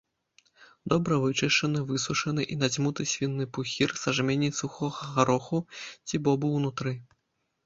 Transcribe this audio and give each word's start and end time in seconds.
Добра 0.93 1.17
вычышчаны, 1.23 1.83
высушаны 1.91 2.45
і 2.55 2.57
надзьмуты 2.61 3.01
свіны 3.13 3.47
пухір 3.59 3.89
са 4.05 4.09
жменяй 4.21 4.53
сухога 4.61 5.03
гароху 5.13 5.59
ці 6.07 6.23
бобу 6.31 6.53
ўнутры. 6.57 6.97